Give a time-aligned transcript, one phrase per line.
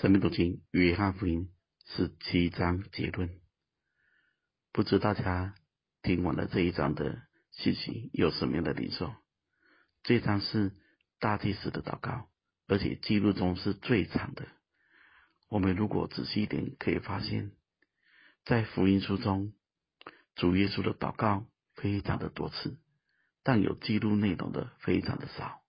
[0.00, 1.52] 生命读经约翰福音
[1.86, 3.30] 十七章结论，
[4.72, 5.54] 不知大家
[6.02, 7.22] 听完了这一章的
[7.52, 9.14] 信息有什么样的领受？
[10.02, 10.72] 这一章是
[11.20, 12.28] 大祭司的祷告，
[12.66, 14.48] 而且记录中是最长的。
[15.48, 17.52] 我们如果仔细一点，可以发现，
[18.44, 19.54] 在福音书中，
[20.34, 22.76] 主耶稣的祷告非常的多次，
[23.44, 25.62] 但有记录内容的非常的少，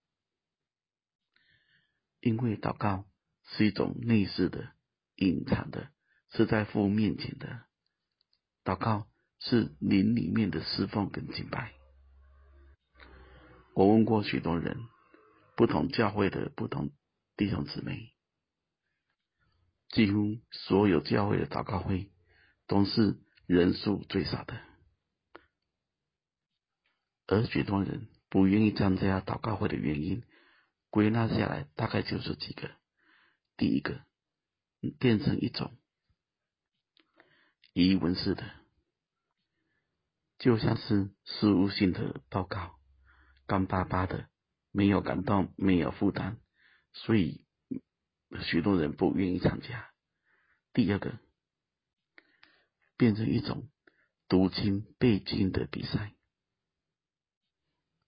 [2.21, 3.05] 因为祷告。
[3.47, 4.71] 是一种内视的、
[5.15, 5.89] 隐藏的，
[6.31, 7.63] 是在父面前的
[8.63, 9.07] 祷告，
[9.39, 11.73] 是灵里面的侍奉跟敬拜。
[13.73, 14.77] 我问过许多人，
[15.55, 16.91] 不同教会的不同
[17.37, 18.13] 弟兄姊妹，
[19.89, 22.09] 几乎所有教会的祷告会
[22.67, 24.59] 都是人数最少的，
[27.27, 30.23] 而许多人不愿意参加祷告会的原因，
[30.89, 32.71] 归纳下来大概就是几个。
[33.57, 34.05] 第一个，
[34.99, 35.77] 变成一种
[37.73, 38.43] 仪文式的，
[40.37, 42.79] 就像是事务性的报告，
[43.47, 44.29] 干巴巴的，
[44.71, 46.37] 没有感到，没有负担，
[46.93, 47.45] 所以
[48.43, 49.91] 许多人不愿意参加。
[50.73, 51.17] 第二个，
[52.97, 53.69] 变成一种
[54.27, 56.13] 读经背经的比赛，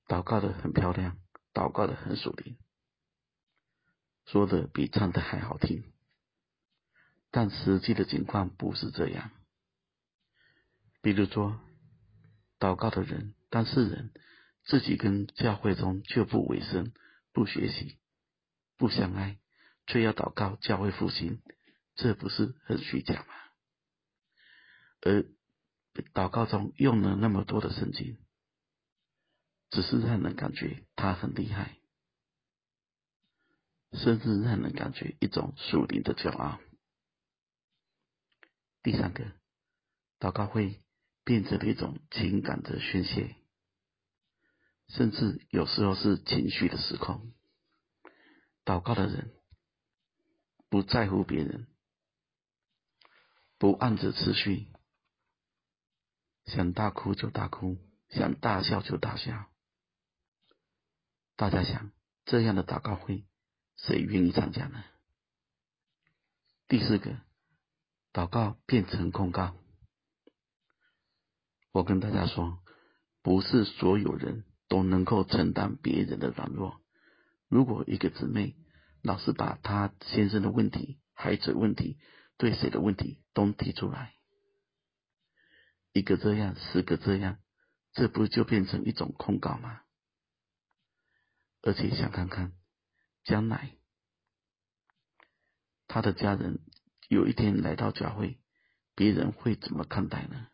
[0.07, 1.17] 祷告的很漂亮，
[1.53, 2.57] 祷告的很属灵。
[4.27, 5.83] 说的比唱的还好听，
[7.31, 9.31] 但实际的情况不是这样。
[11.01, 11.59] 比如说，
[12.59, 14.11] 祷告的人，当事人
[14.65, 16.93] 自己跟教会中却不委身、
[17.31, 17.97] 不学习、
[18.75, 19.39] 不相爱，
[19.85, 21.41] 却要祷告教会复兴，
[21.95, 23.33] 这不是很虚假吗？
[25.01, 25.25] 而
[26.13, 28.17] 祷告中用了那么多的圣经，
[29.69, 31.77] 只是让人感觉他很厉害。
[33.93, 36.59] 甚至让人感觉一种属灵的骄傲。
[38.83, 39.25] 第三个，
[40.19, 40.81] 祷告会
[41.23, 43.35] 变成了一种情感的宣泄，
[44.87, 47.33] 甚至有时候是情绪的失控。
[48.63, 49.33] 祷告的人
[50.69, 51.67] 不在乎别人，
[53.57, 54.67] 不按着次序，
[56.45, 57.77] 想大哭就大哭，
[58.09, 59.49] 想大笑就大笑。
[61.35, 61.91] 大家想，
[62.25, 63.25] 这样的祷告会，
[63.77, 64.83] 谁愿意参加呢？
[66.67, 67.17] 第四个，
[68.11, 69.55] 祷告变成控告。
[71.71, 72.59] 我跟大家说，
[73.21, 76.81] 不是所有人都能够承担别人的软弱。
[77.47, 78.55] 如果一个姊妹
[79.03, 81.99] 老是把她先生的问题、孩子问题、
[82.37, 84.13] 对谁的问题都提出来，
[85.93, 87.39] 一个这样，十个这样，
[87.93, 89.81] 这不就变成一种控告吗？
[91.61, 92.53] 而且想看看。
[93.27, 93.75] 将来，
[95.85, 96.61] 他的家人
[97.09, 98.39] 有一天来到教会，
[98.95, 100.47] 别人会怎么看待呢？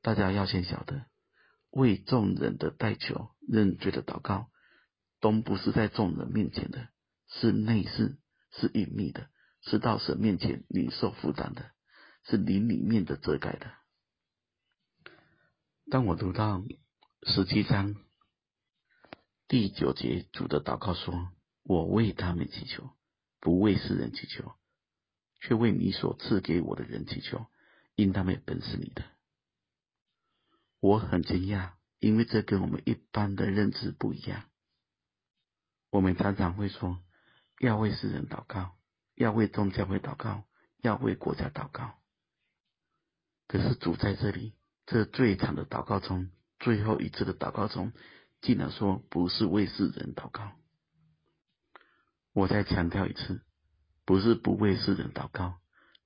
[0.00, 1.04] 大家要先晓得，
[1.68, 4.50] 为众人的代求、认罪的祷告，
[5.20, 6.88] 都不是在众人面前的，
[7.28, 8.16] 是内室，
[8.52, 9.28] 是隐秘的，
[9.60, 11.72] 是到神面前领受负担的，
[12.24, 13.70] 是灵里面的遮盖的。
[15.90, 16.64] 当我读到
[17.24, 18.05] 十七章。
[19.48, 21.30] 第九节，主的祷告说
[21.62, 22.90] ：“我为他们祈求，
[23.38, 24.56] 不为世人祈求，
[25.40, 27.46] 却为你所赐给我的人祈求，
[27.94, 29.04] 因他们本是你的。”
[30.82, 34.50] 我很惊讶，因为这跟我们一般的认知不一样。
[35.90, 36.98] 我们常常会说
[37.60, 38.76] 要为世人祷告，
[39.14, 40.42] 要为众教会祷告，
[40.78, 41.94] 要为国家祷告。
[43.46, 44.54] 可是主在这里，
[44.86, 47.92] 这最长的祷告中，最后一次的祷告中。
[48.40, 50.52] 竟然说不是为世人祷告，
[52.32, 53.42] 我再强调一次，
[54.04, 55.58] 不是不为世人祷告，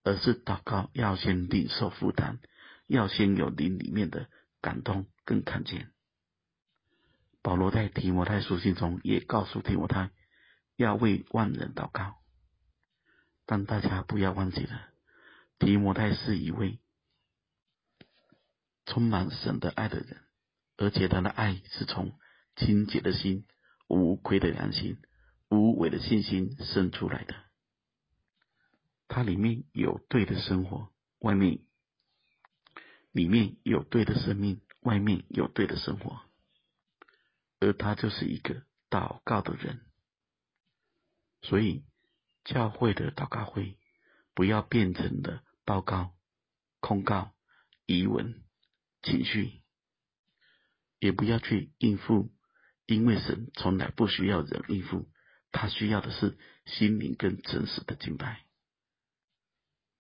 [0.05, 2.39] 而是祷告要先领受负担，
[2.87, 4.29] 要先有灵里面的
[4.61, 5.93] 感动跟看见。
[7.43, 10.11] 保罗在提摩太书信中也告诉提摩太，
[10.77, 12.17] 要为万人祷告。
[13.45, 14.89] 但大家不要忘记了，
[15.59, 16.79] 提摩太是一位
[18.87, 20.23] 充满神的爱的人。
[20.77, 22.19] 而且他的爱是从
[22.57, 23.47] 清洁的心、
[23.89, 24.99] 无愧的良心、
[25.49, 27.35] 无伪的信心生出来的。
[29.09, 31.61] 他里面有对的生活，外面
[33.13, 36.21] 里面有对的生命，外面有对的生活。
[37.59, 39.81] 而他就是一个祷告的人。
[41.43, 41.85] 所以，
[42.45, 43.79] 教会的祷告会
[44.35, 46.15] 不要变成了报告、
[46.81, 47.33] 控告、
[47.87, 48.43] 疑问、
[49.03, 49.61] 情绪。
[51.01, 52.31] 也不要去应付，
[52.91, 55.09] 因为神从来不需要人应付，
[55.53, 58.45] 他需要的是心灵跟真实的敬拜。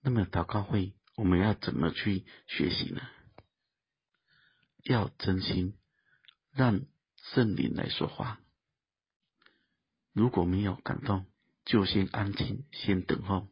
[0.00, 3.00] 那么祷告会我们要怎么去学习呢？
[4.82, 5.78] 要真心
[6.50, 6.80] 让
[7.32, 8.40] 圣灵来说话。
[10.12, 11.30] 如果没有感动，
[11.64, 13.46] 就先安静，先等候。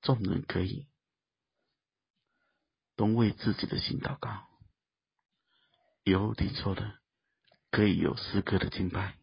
[0.00, 0.88] 众人可以
[2.96, 4.48] 都为自己的心祷告，
[6.02, 6.98] 有领受的
[7.72, 9.14] 可以有诗歌的敬拜，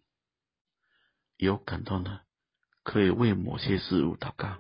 [1.38, 2.22] 有感动的
[2.84, 4.58] 可以为某些事物祷告。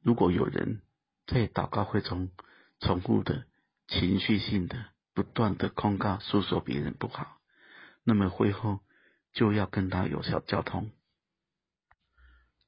[0.00, 0.80] 如果有人
[1.26, 2.30] 在祷告会中
[2.78, 3.44] 重复的
[3.88, 7.40] 情绪性的不断的控告诉说别人不好，
[8.04, 8.78] 那么会后
[9.32, 10.92] 就要跟他有效交通，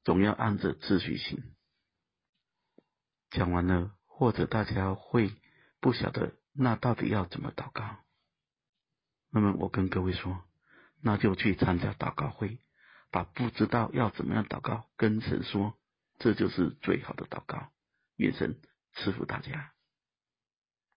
[0.03, 1.41] 总要按着秩序行。
[3.29, 5.33] 讲完了，或者大家会
[5.79, 7.97] 不晓得那到底要怎么祷告，
[9.31, 10.43] 那么我跟各位说，
[11.01, 12.59] 那就去参加祷告会，
[13.11, 15.73] 把不知道要怎么样祷告跟神说，
[16.19, 17.69] 这就是最好的祷告。
[18.17, 18.59] 愿神
[18.93, 19.71] 赐福大家。